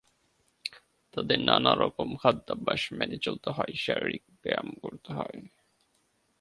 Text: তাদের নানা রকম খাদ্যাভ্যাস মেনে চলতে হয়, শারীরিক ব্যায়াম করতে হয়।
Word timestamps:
তাদের 1.13 1.39
নানা 1.39 1.71
রকম 1.75 2.09
খাদ্যাভ্যাস 2.15 2.81
মেনে 2.93 3.17
চলতে 3.17 3.49
হয়, 3.51 3.73
শারীরিক 3.75 4.23
ব্যায়াম 4.43 4.69
করতে 4.81 5.09
হয়। 5.13 5.37